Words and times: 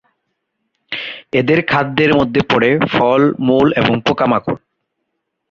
এদের 1.33 1.59
খাদ্যের 1.65 2.11
মধ্যে 2.15 2.41
পরে 2.49 2.69
ফল, 2.91 3.21
মূল 3.39 3.67
এবং 3.75 3.93
পোকামাকড়। 4.01 4.59